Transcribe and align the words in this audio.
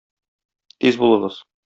Тиз 0.85 0.97
булыгыз! 1.03 1.37